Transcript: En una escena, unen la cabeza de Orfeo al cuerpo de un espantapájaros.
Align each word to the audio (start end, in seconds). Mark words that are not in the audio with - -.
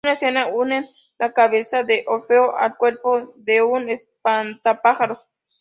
En 0.03 0.07
una 0.07 0.15
escena, 0.15 0.47
unen 0.47 0.83
la 1.19 1.31
cabeza 1.31 1.83
de 1.83 2.05
Orfeo 2.07 2.55
al 2.57 2.75
cuerpo 2.75 3.33
de 3.35 3.61
un 3.61 3.87
espantapájaros. 3.87 5.19